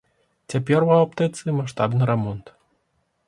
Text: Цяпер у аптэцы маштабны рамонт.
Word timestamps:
Цяпер 0.53 0.85
у 0.85 0.89
аптэцы 1.01 1.55
маштабны 1.59 2.03
рамонт. 2.13 2.45